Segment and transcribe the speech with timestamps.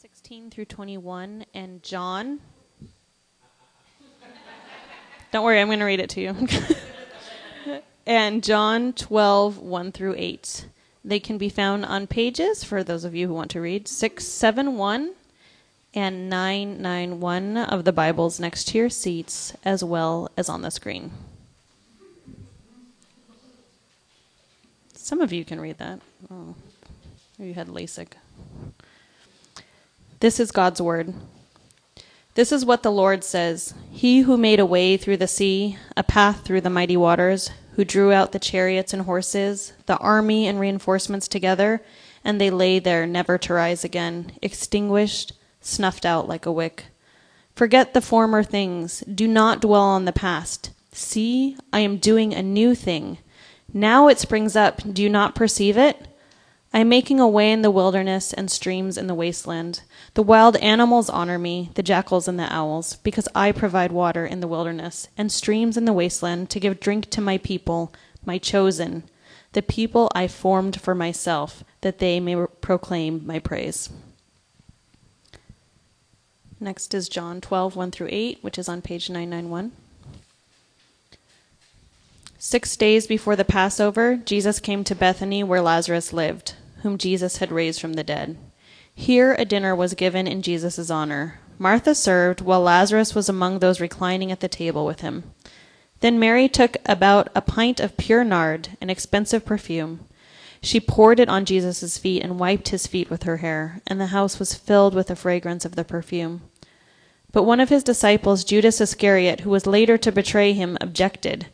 [0.00, 2.38] 16 through 21, and John.
[5.32, 6.36] Don't worry, I'm going to read it to you.
[8.06, 10.66] and John 12, 1 through 8.
[11.04, 15.14] They can be found on pages, for those of you who want to read, 671
[15.92, 21.10] and 991 of the Bibles next to your seats, as well as on the screen.
[24.94, 25.98] Some of you can read that.
[26.30, 26.54] Oh,
[27.36, 28.12] you had LASIK.
[30.20, 31.14] This is God's word.
[32.34, 36.02] This is what the Lord says He who made a way through the sea, a
[36.02, 40.58] path through the mighty waters, who drew out the chariots and horses, the army and
[40.58, 41.82] reinforcements together,
[42.24, 46.86] and they lay there never to rise again, extinguished, snuffed out like a wick.
[47.54, 49.00] Forget the former things.
[49.02, 50.72] Do not dwell on the past.
[50.90, 53.18] See, I am doing a new thing.
[53.72, 54.80] Now it springs up.
[54.92, 56.07] Do you not perceive it?
[56.72, 59.82] I am making a way in the wilderness and streams in the wasteland.
[60.14, 64.40] The wild animals honor me, the jackals and the owls, because I provide water in
[64.40, 67.94] the wilderness and streams in the wasteland to give drink to my people,
[68.24, 69.04] my chosen,
[69.54, 73.88] the people I formed for myself, that they may proclaim my praise.
[76.60, 79.72] Next is John 12, 1 through 8, which is on page 991.
[82.40, 87.52] Six days before the Passover, Jesus came to Bethany where Lazarus lived, whom Jesus had
[87.52, 88.36] raised from the dead.
[88.94, 91.40] Here a dinner was given in Jesus' honor.
[91.58, 95.24] Martha served, while Lazarus was among those reclining at the table with him.
[96.00, 100.06] Then Mary took about a pint of pure nard, an expensive perfume.
[100.60, 104.06] She poured it on Jesus' feet and wiped his feet with her hair, and the
[104.06, 106.42] house was filled with the fragrance of the perfume.
[107.32, 111.46] But one of his disciples, Judas Iscariot, who was later to betray him, objected.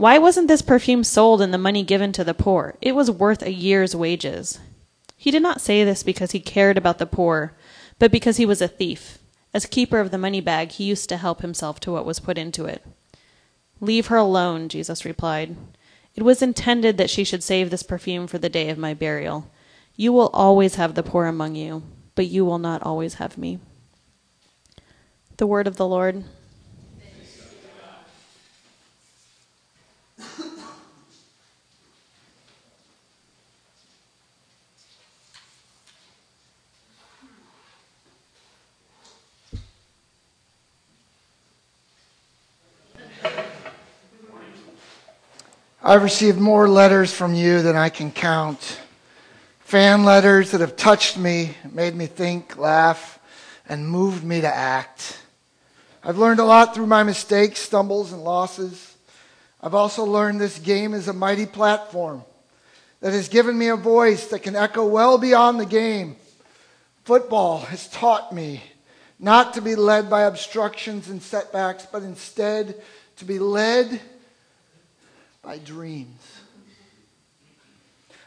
[0.00, 2.74] Why wasn't this perfume sold and the money given to the poor?
[2.80, 4.58] It was worth a year's wages.
[5.14, 7.54] He did not say this because he cared about the poor,
[7.98, 9.18] but because he was a thief.
[9.52, 12.38] As keeper of the money bag, he used to help himself to what was put
[12.38, 12.82] into it.
[13.78, 15.54] Leave her alone, Jesus replied.
[16.14, 19.50] It was intended that she should save this perfume for the day of my burial.
[19.96, 21.82] You will always have the poor among you,
[22.14, 23.58] but you will not always have me.
[25.36, 26.24] The word of the Lord.
[45.82, 48.80] I've received more letters from you than I can count.
[49.60, 53.18] Fan letters that have touched me, made me think, laugh,
[53.68, 55.20] and moved me to act.
[56.04, 58.89] I've learned a lot through my mistakes, stumbles, and losses.
[59.62, 62.24] I've also learned this game is a mighty platform
[63.00, 66.16] that has given me a voice that can echo well beyond the game.
[67.04, 68.62] Football has taught me
[69.18, 72.80] not to be led by obstructions and setbacks, but instead
[73.16, 74.00] to be led
[75.42, 76.20] by dreams.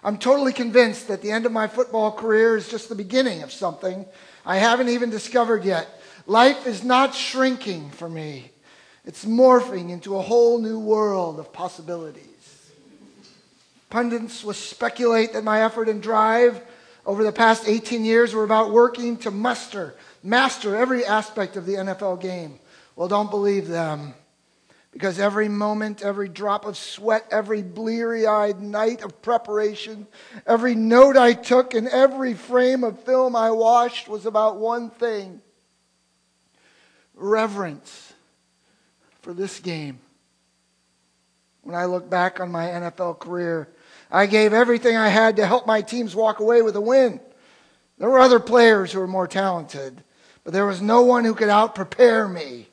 [0.04, 3.52] I'm totally convinced that the end of my football career is just the beginning of
[3.52, 4.06] something
[4.46, 5.88] I haven't even discovered yet.
[6.28, 8.52] Life is not shrinking for me,
[9.06, 12.72] it's morphing into a whole new world of possibilities.
[13.90, 16.62] Pundits will speculate that my effort and drive
[17.06, 19.94] over the past 18 years were about working to muster,
[20.24, 22.60] master every aspect of the NFL game.
[22.96, 24.14] Well, don't believe them.
[24.92, 30.08] Because every moment, every drop of sweat, every bleary eyed night of preparation,
[30.46, 35.42] every note I took, and every frame of film I watched was about one thing
[37.16, 38.13] reverence
[39.24, 40.00] for this game.
[41.64, 43.70] When I look back on my NFL career,
[44.12, 47.22] I gave everything I had to help my teams walk away with a win.
[47.98, 50.04] There were other players who were more talented,
[50.44, 52.68] but there was no one who could out prepare me.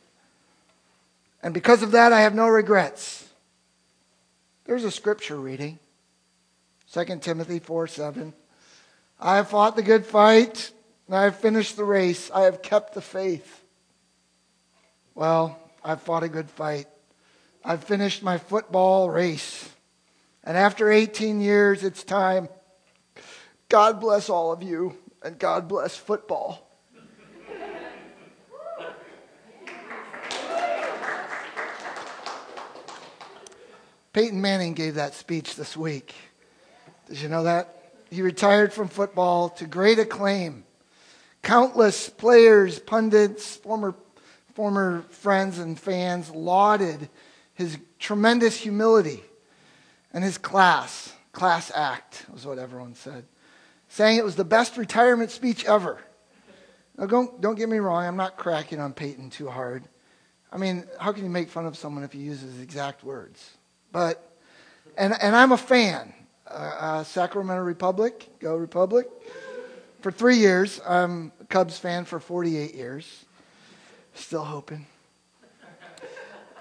[1.40, 3.28] And because of that, I have no regrets.
[4.64, 5.78] There's a scripture reading
[6.92, 8.34] 2 Timothy 4 7.
[9.20, 10.72] I have fought the good fight,
[11.06, 12.28] and I have finished the race.
[12.34, 13.62] I have kept the faith.
[15.14, 16.86] Well, I've fought a good fight.
[17.64, 19.68] I've finished my football race.
[20.44, 22.48] And after 18 years, it's time.
[23.68, 26.66] God bless all of you, and God bless football.
[34.12, 36.14] Peyton Manning gave that speech this week.
[37.08, 37.92] Did you know that?
[38.10, 40.64] He retired from football to great acclaim.
[41.42, 43.94] Countless players, pundits, former,
[44.54, 47.08] former friends, and fans lauded
[47.54, 49.22] his tremendous humility
[50.12, 51.14] and his class.
[51.32, 53.24] Class act was what everyone said,
[53.88, 55.98] saying it was the best retirement speech ever.
[56.98, 59.84] Now, don't, don't get me wrong, I'm not cracking on Peyton too hard.
[60.52, 63.56] I mean, how can you make fun of someone if you use his exact words?
[63.92, 64.36] But,
[64.98, 66.12] and, and I'm a fan.
[66.46, 69.06] Uh, uh, Sacramento Republic, go Republic.
[70.00, 73.24] For three years, I'm a Cubs fan for 48 years.
[74.14, 74.86] Still hoping.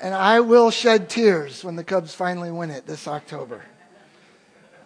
[0.01, 3.65] And I will shed tears when the Cubs finally win it this October.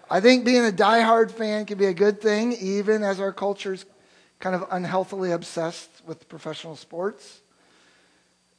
[0.09, 3.85] I think being a diehard fan can be a good thing, even as our culture's
[4.39, 7.41] kind of unhealthily obsessed with professional sports.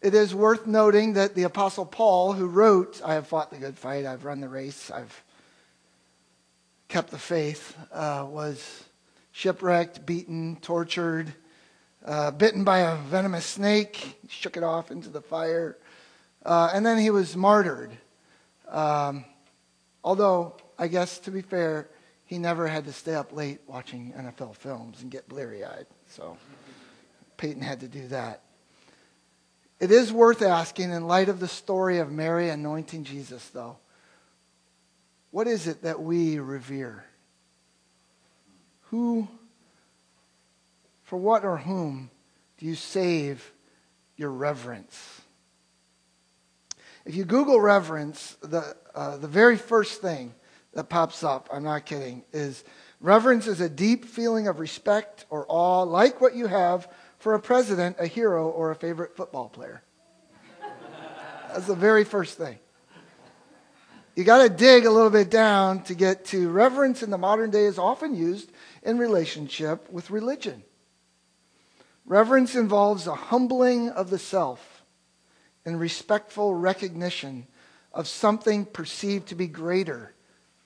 [0.01, 3.77] It is worth noting that the Apostle Paul, who wrote, I have fought the good
[3.77, 5.23] fight, I've run the race, I've
[6.89, 8.85] kept the faith, uh, was
[9.33, 11.33] shipwrecked, beaten, tortured,
[12.05, 15.79] uh, bitten by a venomous snake, shook it off into the fire,
[16.45, 17.91] uh, and then he was martyred.
[18.69, 19.25] Um,
[20.03, 21.89] although, I guess to be fair,
[22.27, 25.87] he never had to stay up late watching NFL films and get bleary eyed.
[26.09, 26.37] So
[27.37, 28.43] Peyton had to do that.
[29.81, 33.77] It is worth asking, in light of the story of Mary anointing Jesus, though,
[35.31, 37.05] what is it that we revere?
[38.91, 39.29] Who,
[41.05, 42.11] for what or whom
[42.59, 43.53] do you save
[44.17, 45.23] your reverence?
[47.05, 50.35] If you Google reverence, the, uh, the very first thing
[50.73, 52.65] that pops up, I'm not kidding, is
[53.01, 57.41] reverence is a deep feeling of respect or awe, like what you have for a
[57.41, 59.83] president, a hero, or a favorite football player.
[61.53, 62.59] That's the very first thing.
[64.17, 67.51] You got to dig a little bit down to get to reverence in the modern
[67.51, 68.51] day is often used
[68.83, 70.63] in relationship with religion.
[72.07, 74.83] Reverence involves a humbling of the self
[75.65, 77.47] and respectful recognition
[77.93, 80.13] of something perceived to be greater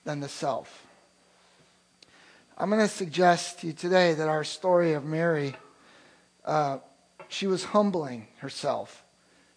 [0.03, 0.85] than the self.
[2.57, 5.55] I'm going to suggest to you today that our story of Mary,
[6.43, 6.79] uh,
[7.29, 9.05] she was humbling herself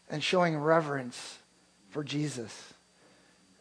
[0.08, 1.38] and showing reverence
[1.90, 2.74] for Jesus.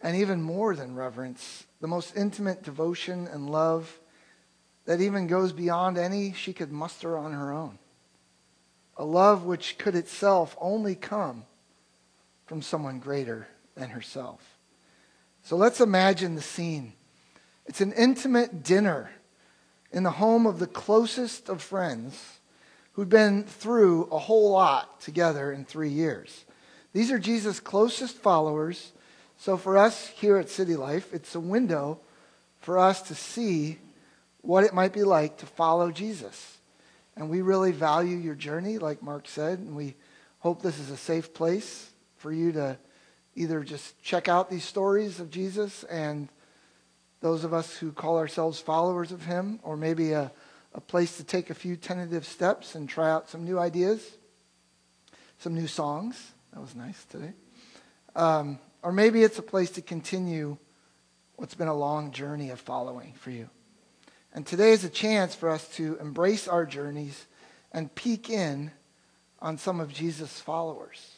[0.04, 4.00] And even more than reverence, the most intimate devotion and love
[4.86, 7.80] that even goes beyond any she could muster on her own.
[9.01, 11.45] A love which could itself only come
[12.45, 14.59] from someone greater than herself.
[15.42, 16.94] So let's imagine the scene.
[17.65, 19.09] It's an intimate dinner
[19.92, 22.42] in the home of the closest of friends
[22.92, 26.45] who'd been through a whole lot together in three years.
[26.94, 28.92] These are Jesus' closest followers.
[29.36, 32.00] So for us here at City Life, it's a window
[32.59, 33.80] for us to see
[34.42, 36.59] what it might be like to follow Jesus.
[37.22, 39.94] And we really value your journey, like Mark said, and we
[40.40, 42.80] hope this is a safe place for you to
[43.36, 46.30] either just check out these stories of Jesus and
[47.20, 50.32] those of us who call ourselves followers of him, or maybe a,
[50.74, 54.04] a place to take a few tentative steps and try out some new ideas,
[55.38, 56.32] some new songs.
[56.54, 57.34] That was nice today.
[58.16, 60.58] Um, or maybe it's a place to continue
[61.36, 63.48] what's been a long journey of following for you.
[64.33, 67.28] And today is a chance for us to embrace our journeys
[67.72, 68.72] and peek in
[69.39, 71.16] on some of Jesus' followers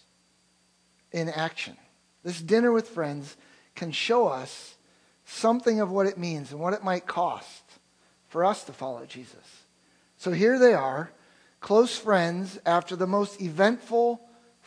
[1.11, 1.77] in action.
[2.23, 3.37] This dinner with friends
[3.75, 4.75] can show us
[5.25, 7.63] something of what it means and what it might cost
[8.29, 9.63] for us to follow Jesus.
[10.17, 11.11] So here they are,
[11.59, 14.21] close friends after the most eventful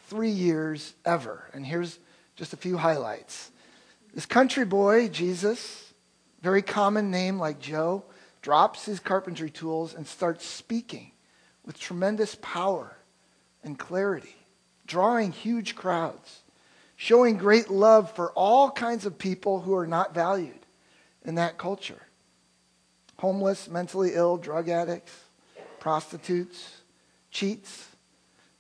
[0.07, 1.51] three years ever.
[1.53, 1.99] And here's
[2.37, 3.51] just a few highlights.
[4.15, 5.93] This country boy, Jesus,
[6.43, 8.05] very common name like Joe,
[8.47, 11.11] drops his carpentry tools and starts speaking
[11.65, 12.97] with tremendous power
[13.65, 14.37] and clarity
[14.87, 16.43] drawing huge crowds,
[16.95, 20.65] showing great love for all kinds of people who are not valued
[21.25, 22.01] in that culture
[23.19, 25.13] homeless, mentally ill, drug addicts,
[25.81, 26.83] prostitutes,
[27.33, 27.89] cheats,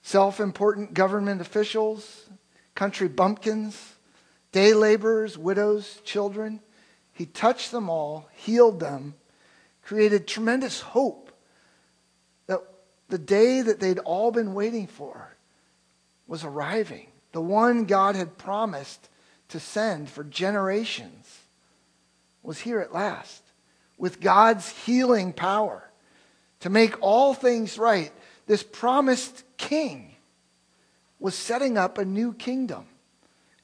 [0.02, 2.26] self important government officials,
[2.74, 3.94] country bumpkins,
[4.50, 6.58] day laborers, widows, children.
[7.12, 9.14] He touched them all, healed them,
[9.86, 11.30] created tremendous hope
[12.48, 12.60] that
[13.08, 15.36] the day that they'd all been waiting for
[16.26, 17.06] was arriving.
[17.30, 19.08] The one God had promised
[19.48, 21.38] to send for generations
[22.42, 23.44] was here at last
[23.96, 25.88] with God's healing power
[26.60, 28.10] to make all things right.
[28.46, 30.16] This promised king
[31.20, 32.86] was setting up a new kingdom.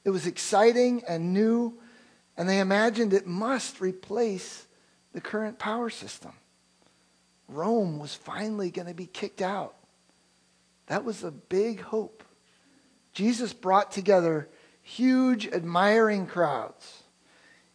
[0.05, 1.73] It was exciting and new,
[2.37, 4.67] and they imagined it must replace
[5.13, 6.33] the current power system.
[7.47, 9.75] Rome was finally going to be kicked out.
[10.87, 12.23] That was a big hope.
[13.13, 14.49] Jesus brought together
[14.81, 17.03] huge, admiring crowds.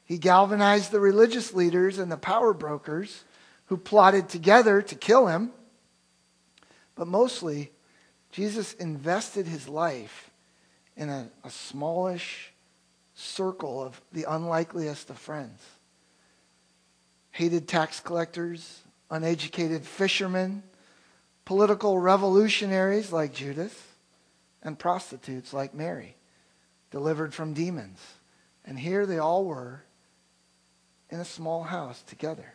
[0.05, 3.25] He galvanized the religious leaders and the power brokers
[3.67, 5.53] who plotted together to kill him.
[6.95, 7.73] But mostly,
[8.33, 10.31] Jesus invested his life
[10.97, 12.53] in a, a smallish
[13.15, 15.63] circle of the unlikeliest of friends.
[17.39, 18.81] Hated tax collectors,
[19.13, 20.65] uneducated fishermen,
[21.45, 23.81] political revolutionaries like Judas,
[24.61, 26.17] and prostitutes like Mary,
[26.91, 28.01] delivered from demons.
[28.65, 29.85] And here they all were
[31.11, 32.55] in a small house together,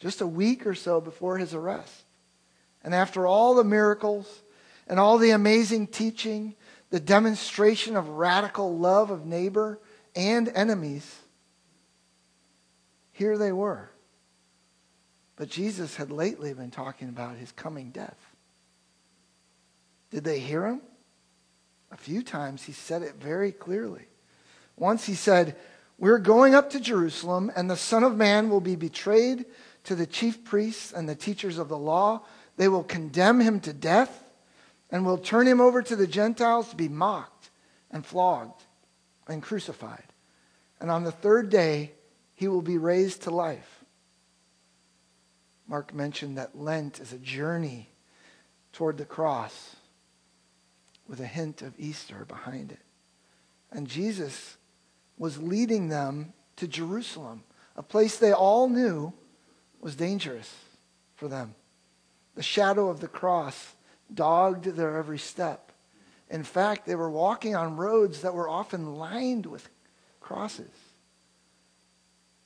[0.00, 2.04] just a week or so before his arrest.
[2.82, 4.40] And after all the miracles
[4.88, 6.54] and all the amazing teaching,
[6.88, 9.78] the demonstration of radical love of neighbor
[10.14, 11.14] and enemies,
[13.16, 13.88] here they were.
[15.36, 18.18] But Jesus had lately been talking about his coming death.
[20.10, 20.82] Did they hear him?
[21.90, 24.06] A few times he said it very clearly.
[24.76, 25.56] Once he said,
[25.98, 29.46] We're going up to Jerusalem, and the Son of Man will be betrayed
[29.84, 32.20] to the chief priests and the teachers of the law.
[32.58, 34.24] They will condemn him to death
[34.90, 37.48] and will turn him over to the Gentiles to be mocked
[37.90, 38.62] and flogged
[39.26, 40.04] and crucified.
[40.80, 41.92] And on the third day,
[42.36, 43.84] he will be raised to life.
[45.66, 47.88] Mark mentioned that Lent is a journey
[48.72, 49.74] toward the cross
[51.08, 52.78] with a hint of Easter behind it.
[53.72, 54.58] And Jesus
[55.18, 57.42] was leading them to Jerusalem,
[57.74, 59.12] a place they all knew
[59.80, 60.52] was dangerous
[61.14, 61.54] for them.
[62.34, 63.74] The shadow of the cross
[64.12, 65.72] dogged their every step.
[66.28, 69.68] In fact, they were walking on roads that were often lined with
[70.20, 70.70] crosses,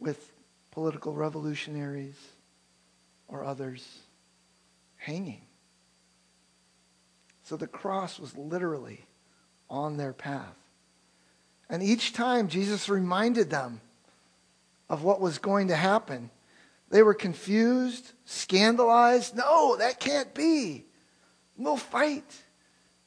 [0.01, 0.33] with
[0.71, 2.17] political revolutionaries
[3.29, 3.87] or others
[4.97, 5.43] hanging.
[7.45, 9.05] So the cross was literally
[9.69, 10.57] on their path.
[11.69, 13.81] And each time Jesus reminded them
[14.89, 16.31] of what was going to happen,
[16.91, 19.37] they were confused, scandalized.
[19.37, 20.85] No, that can't be.
[21.57, 22.43] We'll fight.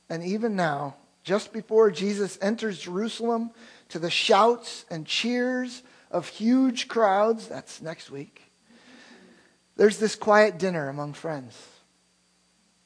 [0.09, 3.51] And even now, just before Jesus enters Jerusalem
[3.89, 5.83] to the shouts and cheers
[6.13, 8.43] of huge crowds, that's next week,
[9.75, 11.57] there's this quiet dinner among friends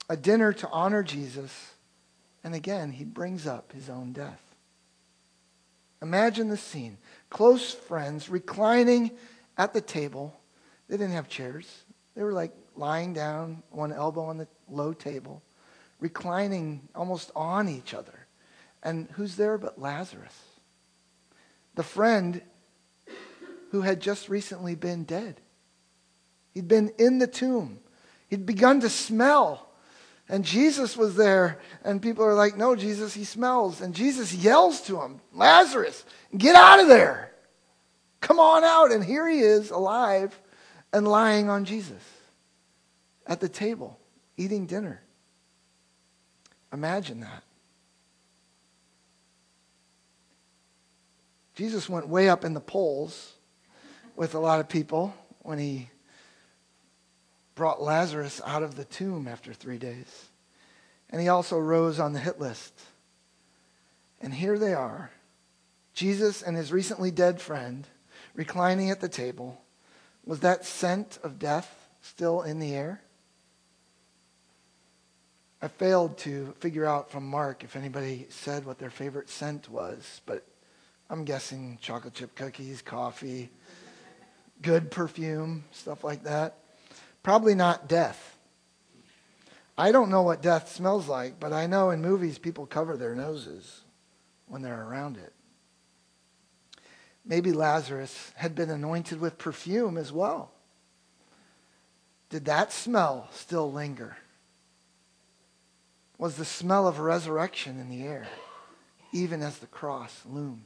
[0.09, 1.73] a dinner to honor Jesus.
[2.41, 4.41] And again, he brings up his own death.
[6.01, 6.97] Imagine the scene.
[7.29, 9.11] Close friends reclining
[9.57, 10.33] at the table.
[10.87, 11.83] They didn't have chairs.
[12.15, 15.43] They were like lying down, one elbow on the low table,
[15.99, 18.27] reclining almost on each other.
[18.81, 20.39] And who's there but Lazarus?
[21.75, 22.41] The friend
[23.71, 25.41] who had just recently been dead.
[26.53, 27.79] He'd been in the tomb.
[28.29, 29.69] He'd begun to smell.
[30.29, 33.79] And Jesus was there, and people are like, No, Jesus, he smells.
[33.79, 36.03] And Jesus yells to him, Lazarus,
[36.37, 37.31] get out of there.
[38.19, 38.91] Come on out.
[38.91, 40.37] And here he is, alive
[40.91, 42.03] and lying on Jesus
[43.25, 43.99] at the table,
[44.35, 45.01] eating dinner.
[46.73, 47.43] Imagine that.
[51.55, 53.36] Jesus went way up in the polls
[54.17, 55.89] with a lot of people when he
[57.55, 60.25] brought Lazarus out of the tomb after three days.
[61.09, 62.73] And he also rose on the hit list.
[64.19, 65.11] And here they are
[65.93, 67.87] Jesus and his recently dead friend
[68.33, 69.61] reclining at the table.
[70.25, 73.01] Was that scent of death still in the air?
[75.61, 80.21] I failed to figure out from Mark if anybody said what their favorite scent was,
[80.25, 80.43] but
[81.09, 83.49] I'm guessing chocolate chip cookies, coffee,
[84.61, 86.57] good perfume, stuff like that.
[87.23, 88.37] Probably not death.
[89.77, 93.13] I don't know what death smells like, but I know in movies people cover their
[93.13, 93.81] noses
[94.47, 95.33] when they're around it.
[97.23, 100.51] Maybe Lazarus had been anointed with perfume as well.
[102.29, 104.17] Did that smell still linger?
[106.17, 108.27] Was the smell of resurrection in the air,
[109.11, 110.63] even as the cross loomed?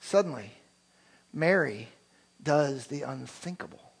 [0.00, 0.50] Suddenly,
[1.32, 1.88] Mary
[2.44, 3.92] does the unthinkable.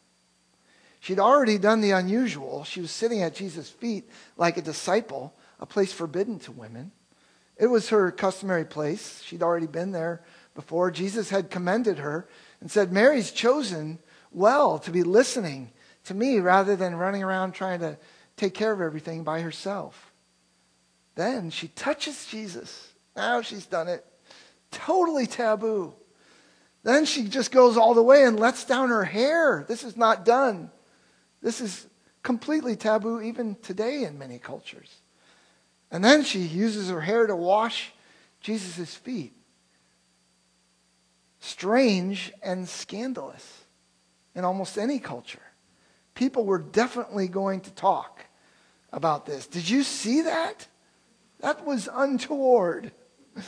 [1.00, 2.64] She'd already done the unusual.
[2.64, 6.92] She was sitting at Jesus' feet like a disciple, a place forbidden to women.
[7.56, 9.22] It was her customary place.
[9.22, 10.22] She'd already been there
[10.54, 10.90] before.
[10.90, 12.26] Jesus had commended her
[12.60, 13.98] and said, Mary's chosen
[14.32, 15.72] well to be listening
[16.04, 17.98] to me rather than running around trying to
[18.36, 20.12] take care of everything by herself.
[21.14, 22.92] Then she touches Jesus.
[23.14, 24.04] Now she's done it.
[24.70, 25.94] Totally taboo.
[26.84, 29.64] Then she just goes all the way and lets down her hair.
[29.66, 30.70] This is not done.
[31.42, 31.86] This is
[32.22, 35.00] completely taboo even today in many cultures.
[35.90, 37.92] And then she uses her hair to wash
[38.40, 39.32] Jesus' feet.
[41.40, 43.64] Strange and scandalous
[44.34, 45.40] in almost any culture.
[46.14, 48.26] People were definitely going to talk
[48.92, 49.46] about this.
[49.46, 50.68] Did you see that?
[51.40, 52.92] That was untoward.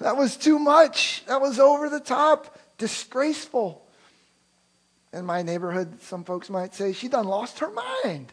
[0.00, 1.24] That was too much.
[1.26, 3.84] That was over the top, disgraceful.
[5.12, 8.32] In my neighborhood, some folks might say, she done lost her mind.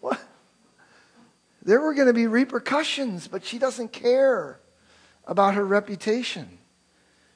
[0.00, 0.20] what?
[1.62, 4.60] There were going to be repercussions, but she doesn't care
[5.26, 6.58] about her reputation.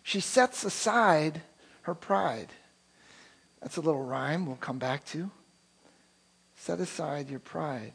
[0.02, 1.42] She sets aside
[1.82, 2.48] her pride.
[3.60, 5.30] That's a little rhyme we'll come back to.
[6.56, 7.92] Set aside your pride.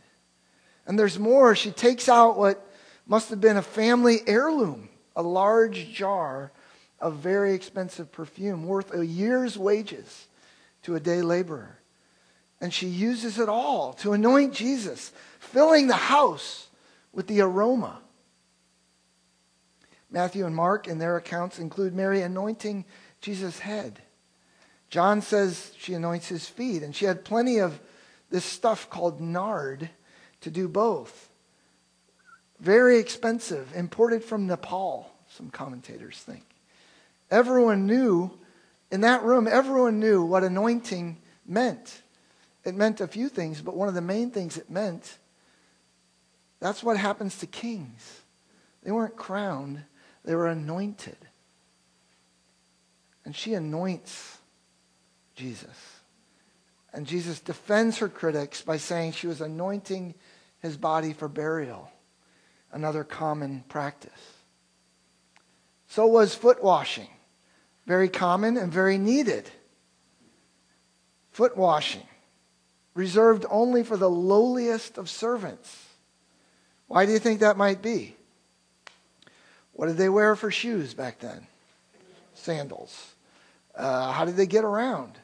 [0.86, 1.56] And there's more.
[1.56, 2.66] She takes out what
[3.06, 6.52] must have been a family heirloom, a large jar
[7.00, 10.28] of very expensive perfume worth a year's wages
[10.84, 11.80] to a day laborer.
[12.62, 16.68] And she uses it all to anoint Jesus, filling the house
[17.12, 18.00] with the aroma.
[20.10, 22.86] Matthew and Mark, in their accounts, include Mary anointing
[23.20, 24.02] Jesus' head.
[24.90, 27.80] John says she anoints his feet, and she had plenty of
[28.30, 29.90] this stuff called nard
[30.42, 31.30] to do both.
[32.64, 36.46] Very expensive, imported from Nepal, some commentators think.
[37.30, 38.32] Everyone knew,
[38.90, 42.02] in that room, everyone knew what anointing meant.
[42.64, 45.18] It meant a few things, but one of the main things it meant,
[46.62, 48.22] that's what happens to kings.
[48.82, 49.84] They weren't crowned,
[50.24, 51.18] they were anointed.
[53.26, 54.38] And she anoints
[55.36, 56.00] Jesus.
[56.94, 60.16] And Jesus defends her critics by saying she was anointing
[60.62, 61.92] his body for burial,
[62.74, 64.12] another common practice.
[65.88, 67.10] So was foot washing,
[67.86, 69.50] very common and very needed.
[71.32, 72.08] Foot washing,
[72.96, 75.88] reserved only for the lowliest of servants.
[76.88, 78.16] Why do you think that might be?
[79.74, 81.48] What did they wear for shoes back then?
[82.34, 83.14] Sandals.
[83.76, 85.18] Uh, how did they get around?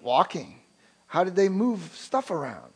[0.00, 0.60] Walking.
[1.06, 2.72] How did they move stuff around?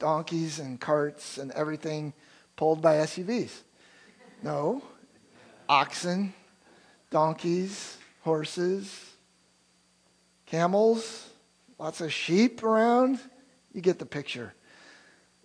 [0.00, 2.12] Donkeys and carts and everything
[2.56, 3.52] pulled by SUVs.
[4.42, 4.82] No.
[5.68, 6.34] Oxen,
[7.10, 9.12] donkeys, horses,
[10.46, 11.28] camels,
[11.78, 13.20] lots of sheep around.
[13.72, 14.54] You get the picture.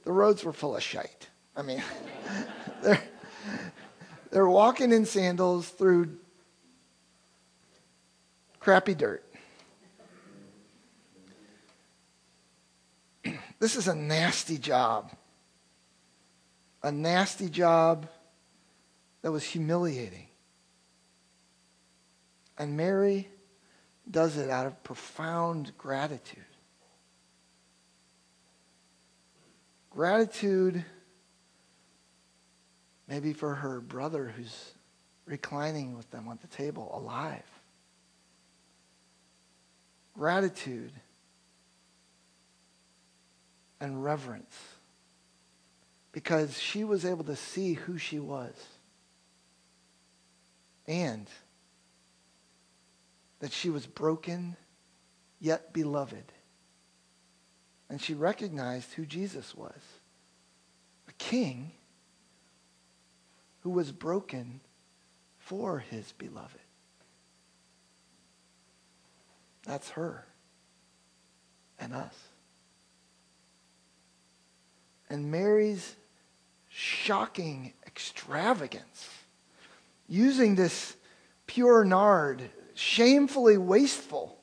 [0.03, 1.27] The roads were full of shite.
[1.55, 1.83] I mean,
[2.81, 3.03] they're,
[4.31, 6.17] they're walking in sandals through
[8.59, 9.24] crappy dirt.
[13.65, 15.09] This is a nasty job.
[16.83, 18.07] A nasty job
[19.23, 20.27] that was humiliating.
[22.59, 23.27] And Mary
[24.11, 26.45] does it out of profound gratitude.
[29.89, 30.85] Gratitude
[33.07, 34.73] maybe for her brother who's
[35.25, 37.49] reclining with them at the table alive.
[40.13, 40.91] Gratitude
[43.79, 44.55] and reverence
[46.11, 48.53] because she was able to see who she was
[50.87, 51.27] and
[53.39, 54.55] that she was broken
[55.39, 56.31] yet beloved.
[57.89, 59.81] And she recognized who Jesus was
[61.07, 61.71] a king
[63.61, 64.61] who was broken
[65.37, 66.59] for his beloved.
[69.65, 70.25] That's her
[71.79, 72.24] and us.
[75.09, 75.95] And Mary's
[76.69, 79.09] shocking extravagance,
[80.09, 80.95] using this
[81.47, 84.37] pure nard, shamefully wasteful,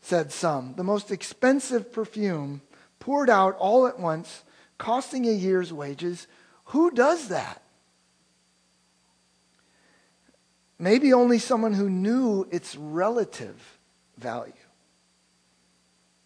[0.00, 2.62] said some, the most expensive perfume
[2.98, 4.42] poured out all at once,
[4.78, 6.26] costing a year's wages.
[6.66, 7.62] Who does that?
[10.78, 13.78] Maybe only someone who knew its relative
[14.16, 14.52] value.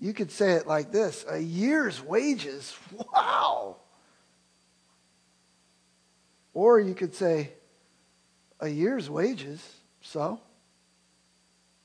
[0.02, 2.76] You could say it like this a year's wages,
[3.14, 3.76] wow.
[6.52, 7.52] Or you could say,
[8.60, 9.66] a year's wages,
[10.02, 10.40] so?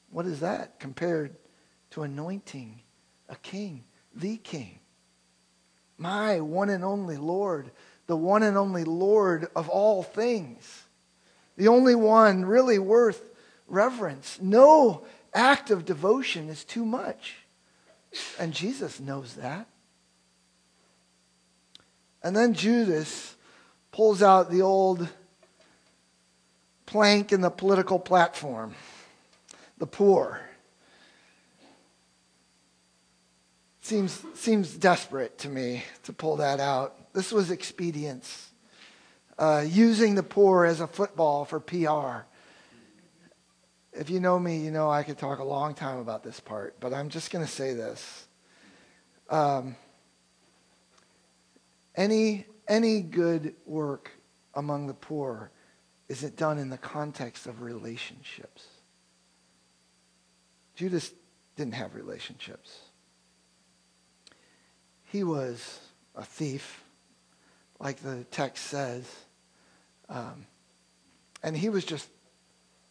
[0.09, 1.35] What is that compared
[1.91, 2.81] to anointing
[3.29, 4.79] a king, the king?
[5.97, 7.71] My one and only Lord,
[8.07, 10.87] the one and only Lord of all things
[11.57, 13.31] the only one really worth
[13.67, 14.39] reverence.
[14.39, 17.37] No act of devotion is too much.
[18.39, 19.67] And Jesus knows that.
[22.23, 23.35] And then Judas
[23.91, 25.07] pulls out the old
[26.85, 28.73] plank in the political platform
[29.77, 30.41] the poor.
[33.81, 37.13] Seems, seems desperate to me to pull that out.
[37.13, 38.49] This was expedience
[39.37, 42.25] uh, using the poor as a football for PR.
[43.97, 46.79] If you know me, you know I could talk a long time about this part,
[46.79, 48.27] but I'm just going to say this.
[49.29, 49.75] Um,
[51.95, 54.11] any, any good work
[54.53, 55.51] among the poor
[56.07, 58.65] is it done in the context of relationships.
[60.75, 61.11] Judas
[61.55, 62.77] didn't have relationships.
[65.05, 65.79] He was
[66.15, 66.83] a thief,
[67.79, 69.11] like the text says.
[70.07, 70.45] Um,
[71.41, 72.07] and he was just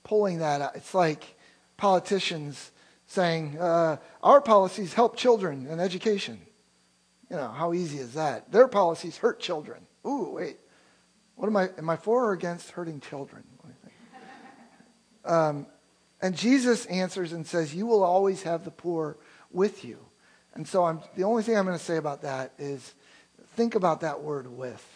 [0.06, 0.76] pulling that out.
[0.76, 1.36] It's like
[1.76, 2.70] politicians
[3.08, 6.40] saying, uh, our policies help children and education.
[7.28, 8.52] You know, how easy is that?
[8.52, 9.84] Their policies hurt children.
[10.06, 10.58] Ooh, wait.
[11.34, 11.70] What am I?
[11.76, 13.44] Am I for or against hurting children?
[15.24, 15.66] Um,
[16.22, 19.16] and Jesus answers and says, You will always have the poor
[19.50, 19.98] with you.
[20.54, 22.94] And so I'm, the only thing I'm going to say about that is
[23.56, 24.86] think about that word with.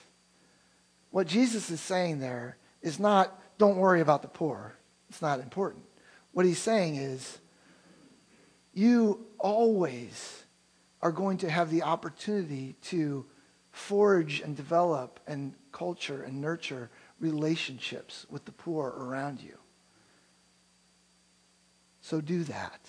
[1.10, 4.76] What Jesus is saying there is not, don't worry about the poor.
[5.10, 5.84] It's not important.
[6.32, 7.38] What he's saying is,
[8.72, 10.44] you always
[11.02, 13.26] are going to have the opportunity to
[13.72, 19.58] forge and develop and culture and nurture relationships with the poor around you.
[22.00, 22.80] So do that.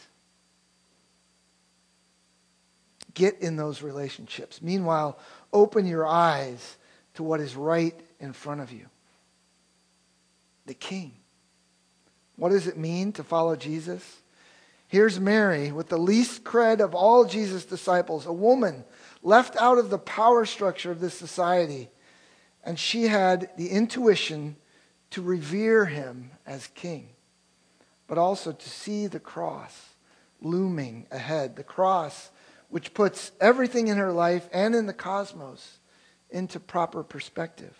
[3.14, 4.62] Get in those relationships.
[4.62, 5.20] Meanwhile,
[5.52, 6.78] open your eyes
[7.16, 8.88] to what is right in front of you
[10.68, 11.21] the King.
[12.36, 14.22] What does it mean to follow Jesus?
[14.88, 18.84] Here's Mary with the least cred of all Jesus' disciples, a woman
[19.24, 21.89] left out of the power structure of this society.
[22.63, 24.58] And she had the intuition
[25.12, 27.10] to revere him as king,
[28.08, 29.96] but also to see the cross
[30.41, 31.56] looming ahead.
[31.56, 32.32] The cross,
[32.70, 35.80] which puts everything in her life and in the cosmos
[36.30, 37.78] into proper perspective.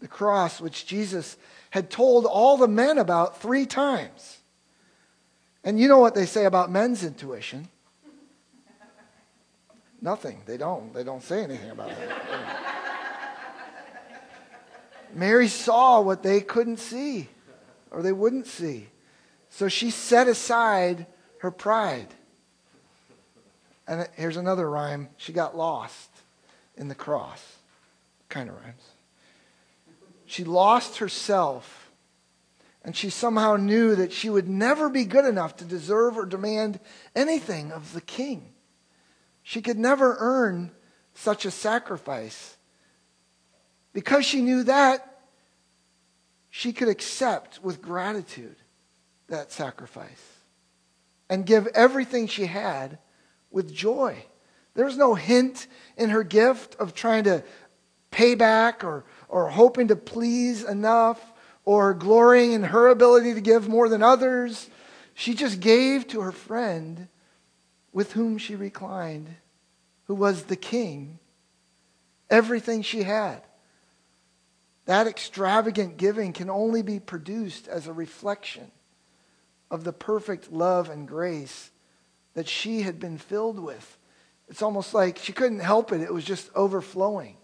[0.00, 1.36] The cross, which Jesus
[1.70, 4.38] had told all the men about three times.
[5.64, 7.68] And you know what they say about men's intuition?
[10.00, 10.42] Nothing.
[10.46, 10.94] They don't.
[10.94, 11.98] They don't say anything about it.
[15.14, 17.28] Mary saw what they couldn't see
[17.90, 18.88] or they wouldn't see.
[19.48, 21.06] So she set aside
[21.38, 22.08] her pride.
[23.88, 25.08] And here's another rhyme.
[25.16, 26.10] She got lost
[26.76, 27.56] in the cross.
[28.28, 28.82] Kind of rhymes.
[30.26, 31.90] She lost herself
[32.86, 36.78] and she somehow knew that she would never be good enough to deserve or demand
[37.16, 38.52] anything of the king.
[39.42, 40.70] She could never earn
[41.14, 42.56] such a sacrifice.
[43.92, 45.20] Because she knew that,
[46.50, 48.56] she could accept with gratitude
[49.28, 50.22] that sacrifice
[51.28, 52.98] and give everything she had
[53.50, 54.24] with joy.
[54.74, 57.42] There was no hint in her gift of trying to
[58.10, 61.32] pay back or, or hoping to please enough
[61.64, 64.70] or glorying in her ability to give more than others.
[65.14, 67.08] She just gave to her friend
[67.92, 69.28] with whom she reclined,
[70.04, 71.18] who was the king,
[72.30, 73.42] everything she had.
[74.84, 78.70] That extravagant giving can only be produced as a reflection
[79.70, 81.70] of the perfect love and grace
[82.34, 83.98] that she had been filled with.
[84.48, 87.36] It's almost like she couldn't help it, it was just overflowing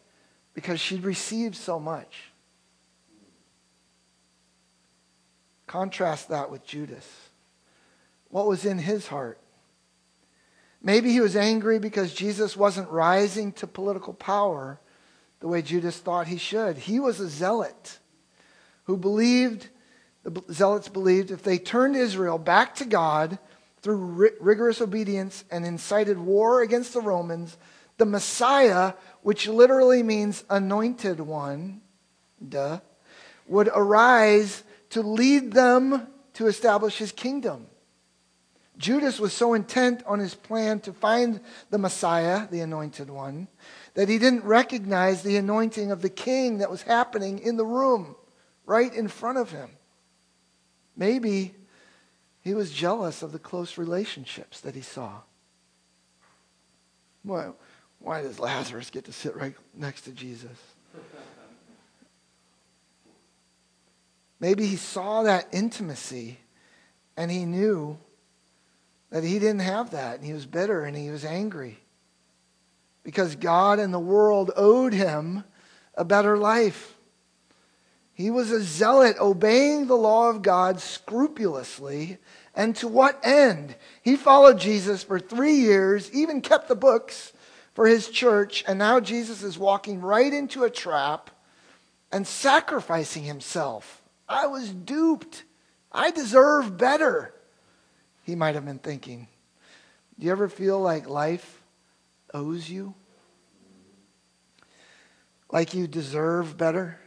[0.55, 2.25] because she'd received so much.
[5.67, 7.09] Contrast that with Judas.
[8.29, 9.39] What was in his heart?
[10.83, 14.81] Maybe he was angry because Jesus wasn't rising to political power
[15.41, 16.77] the way Judas thought he should.
[16.77, 17.99] He was a zealot
[18.85, 19.69] who believed,
[20.25, 23.39] the zealots believed, if they turned Israel back to God
[23.81, 27.57] through rigorous obedience and incited war against the Romans,
[28.03, 31.81] the Messiah, which literally means anointed one,
[32.49, 32.81] duh,
[33.47, 37.69] would arise to lead them to establish his kingdom.
[38.77, 41.39] Judas was so intent on his plan to find
[41.71, 43.47] the Messiah, the anointed one,
[43.95, 48.17] that he didn't recognize the anointing of the king that was happening in the room
[48.67, 49.71] right in front of him.
[50.97, 51.55] Maybe
[52.41, 55.21] he was jealous of the close relationships that he saw.
[57.23, 57.53] Why,
[58.03, 60.51] why does Lazarus get to sit right next to Jesus?
[64.41, 66.41] Maybe he saw that intimacy
[67.17, 67.97] and he knew
[69.11, 71.79] that he didn't have that and he was bitter and he was angry
[73.05, 75.45] because God and the world owed him
[75.95, 76.97] a better life.
[78.15, 82.19] He was a zealot, obeying the law of God scrupulously.
[82.55, 83.77] And to what end?
[84.03, 87.33] He followed Jesus for three years, even kept the books
[87.75, 91.31] for his church, and now Jesus is walking right into a trap
[92.11, 95.45] and sacrificing himself I was duped
[95.93, 97.35] I deserve better.
[98.23, 99.29] He might have been thinking.
[100.19, 101.63] Do you ever feel like life
[102.33, 102.95] owes you?
[105.51, 106.99] Like you deserve better?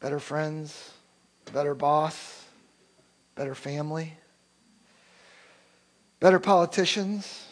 [0.00, 0.92] Better friends,
[1.52, 2.44] better boss,
[3.34, 4.14] better family,
[6.20, 7.46] better politicians,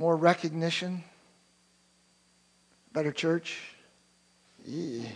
[0.00, 1.04] more recognition,
[2.94, 3.60] better church,
[4.64, 5.06] yeah.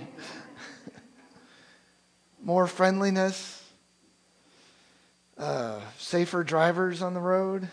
[2.44, 3.64] more friendliness,
[5.38, 7.66] uh, safer drivers on the road.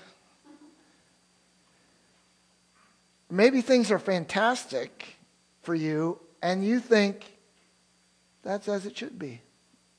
[3.30, 5.18] Maybe things are fantastic
[5.64, 7.26] for you, and you think
[8.42, 9.42] that's as it should be.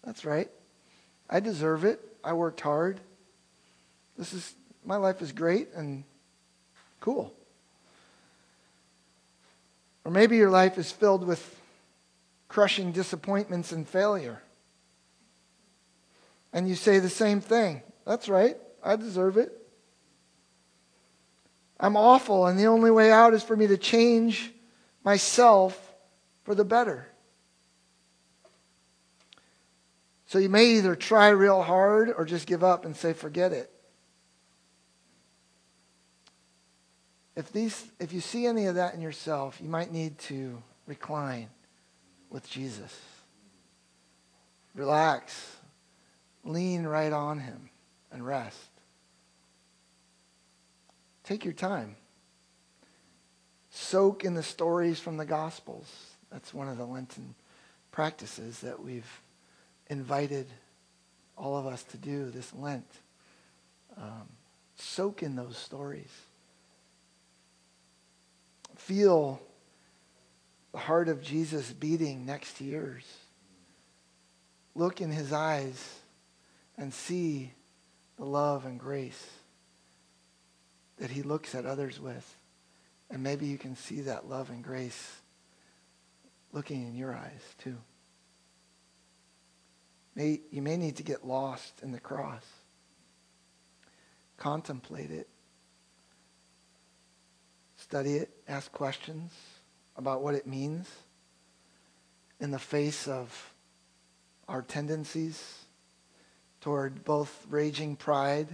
[0.02, 0.50] That's right.
[1.28, 2.00] I deserve it.
[2.24, 3.00] I worked hard.
[4.16, 6.04] This is my life is great and
[7.02, 7.34] cool.
[10.04, 11.60] Or maybe your life is filled with
[12.48, 14.40] crushing disappointments and failure.
[16.52, 17.82] And you say the same thing.
[18.06, 18.56] That's right.
[18.82, 19.58] I deserve it.
[21.80, 24.52] I'm awful, and the only way out is for me to change
[25.02, 25.94] myself
[26.44, 27.08] for the better.
[30.26, 33.71] So you may either try real hard or just give up and say, forget it.
[37.34, 41.48] If, these, if you see any of that in yourself, you might need to recline
[42.28, 42.98] with Jesus.
[44.74, 45.56] Relax.
[46.44, 47.70] Lean right on him
[48.10, 48.68] and rest.
[51.24, 51.96] Take your time.
[53.70, 55.90] Soak in the stories from the Gospels.
[56.30, 57.34] That's one of the Lenten
[57.90, 59.20] practices that we've
[59.88, 60.46] invited
[61.38, 62.90] all of us to do this Lent.
[63.96, 64.28] Um,
[64.76, 66.10] soak in those stories.
[68.76, 69.40] Feel
[70.72, 73.04] the heart of Jesus beating next to yours.
[74.74, 76.00] Look in his eyes
[76.78, 77.52] and see
[78.16, 79.26] the love and grace
[80.98, 82.36] that he looks at others with.
[83.10, 85.20] And maybe you can see that love and grace
[86.52, 87.76] looking in your eyes too.
[90.14, 92.44] May, you may need to get lost in the cross.
[94.36, 95.28] Contemplate it.
[97.92, 98.30] Study it.
[98.48, 99.30] Ask questions
[99.96, 100.88] about what it means
[102.40, 103.52] in the face of
[104.48, 105.66] our tendencies
[106.62, 108.48] toward both raging pride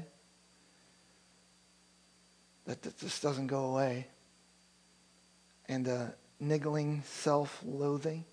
[2.66, 4.08] that just doesn't go away
[5.66, 8.24] and a niggling self-loathing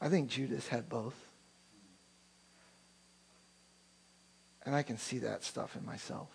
[0.00, 1.14] I think Judas had both.
[4.64, 6.30] And I can see that stuff in myself.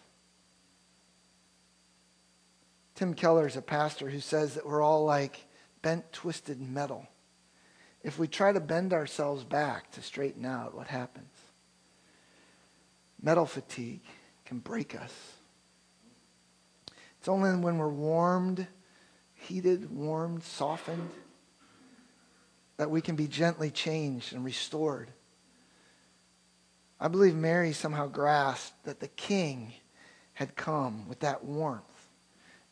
[2.97, 5.45] Tim Keller is a pastor who says that we're all like
[5.83, 7.05] bent, twisted metal.
[8.01, 11.29] If we try to bend ourselves back to straighten out, what happens?
[13.21, 14.01] Metal fatigue
[14.45, 15.13] can break us.
[17.19, 18.65] It's only when we're warmed,
[19.35, 21.11] heated, warmed, softened,
[22.77, 25.11] that we can be gently changed and restored.
[26.99, 29.73] I believe Mary somehow grasped that the king
[30.33, 31.96] had come with that warmth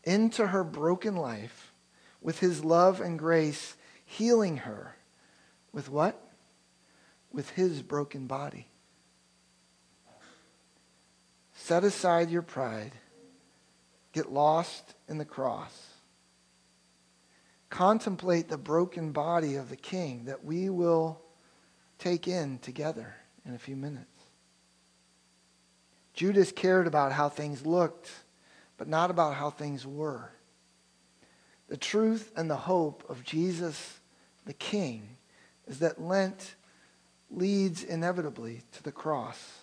[0.06, 1.74] into her broken life
[2.22, 4.96] with his love and grace, healing her
[5.72, 6.22] with what?
[7.32, 8.68] With his broken body.
[11.54, 12.94] Set aside your pride.
[14.14, 15.96] Get lost in the cross
[17.76, 21.22] contemplate the broken body of the king that we will
[22.00, 23.14] take in together
[23.46, 24.06] in a few minutes.
[26.14, 28.10] Judas cared about how things looked,
[28.78, 30.32] but not about how things were.
[31.68, 34.00] The truth and the hope of Jesus
[34.46, 35.18] the King
[35.68, 36.56] is that Lent
[37.32, 39.60] leads inevitably to the cross.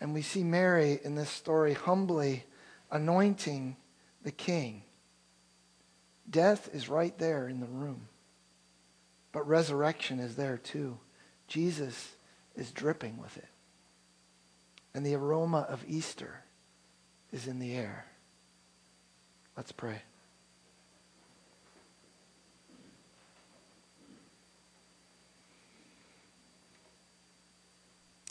[0.00, 2.44] And we see Mary in this story humbly
[2.90, 3.76] anointing
[4.22, 4.82] the King
[6.28, 8.08] Death is right there in the room.
[9.32, 10.98] But resurrection is there too.
[11.46, 12.16] Jesus
[12.54, 13.48] is dripping with it.
[14.94, 16.44] And the aroma of Easter
[17.32, 18.06] is in the air.
[19.56, 20.02] Let's pray.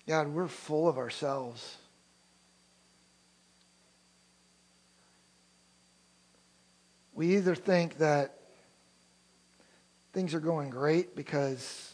[0.07, 1.77] God, we're full of ourselves.
[7.21, 8.35] we either think that
[10.11, 11.93] things are going great because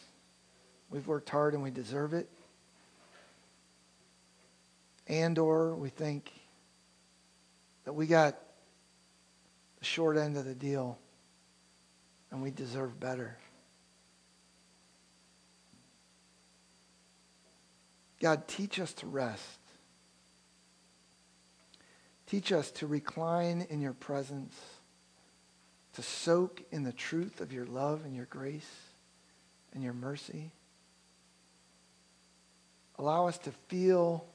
[0.88, 2.30] we've worked hard and we deserve it
[5.06, 6.32] and or we think
[7.88, 8.38] that we got
[9.78, 10.98] the short end of the deal
[12.30, 13.38] and we deserve better
[18.20, 19.58] God, teach us to rest.
[22.26, 24.54] Teach us to recline in your presence,
[25.94, 28.68] to soak in the truth of your love and your grace
[29.72, 30.50] and your mercy.
[32.98, 34.26] Allow us to feel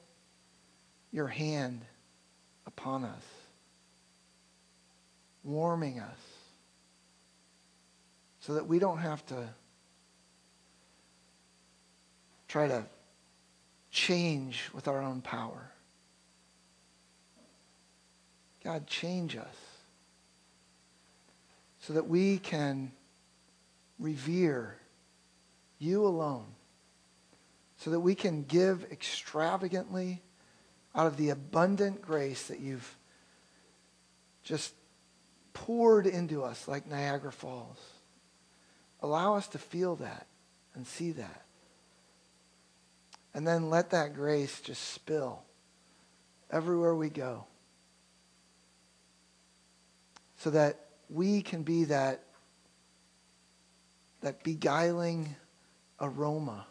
[1.12, 1.82] your hand
[2.66, 3.22] upon us,
[5.44, 6.18] warming us,
[8.40, 9.48] so that we don't have to
[12.48, 12.84] try to
[13.90, 15.70] change with our own power.
[18.64, 19.56] God, change us
[21.80, 22.92] so that we can
[23.98, 24.78] revere
[25.78, 26.46] you alone,
[27.76, 30.22] so that we can give extravagantly
[30.94, 32.96] out of the abundant grace that you've
[34.42, 34.72] just
[35.54, 37.78] poured into us like Niagara Falls.
[39.00, 40.26] Allow us to feel that
[40.74, 41.42] and see that.
[43.32, 45.42] And then let that grace just spill
[46.50, 47.46] everywhere we go
[50.36, 52.22] so that we can be that,
[54.20, 55.34] that beguiling
[56.00, 56.66] aroma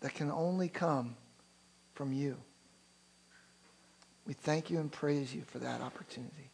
[0.00, 1.16] that can only come
[1.94, 2.36] from you.
[4.26, 6.50] We thank you and praise you for that opportunity.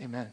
[0.00, 0.32] Amen.